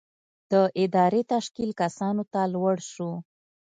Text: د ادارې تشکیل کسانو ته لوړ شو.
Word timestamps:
د 0.51 0.53
ادارې 0.83 1.21
تشکیل 1.33 1.71
کسانو 1.81 2.23
ته 2.33 2.41
لوړ 2.53 2.75
شو. 2.91 3.11